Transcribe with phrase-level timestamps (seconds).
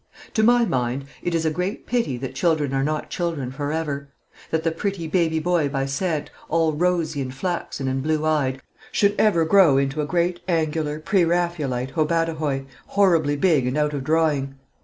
[0.33, 4.07] To my mind, it is a great pity that children are not children for ever
[4.49, 9.13] that the pretty baby boy by Sant, all rosy and flaxen and blue eyed, should
[9.19, 14.55] ever grow into a great angular pre Raphaelite hobadahoy, horribly big and out of drawing.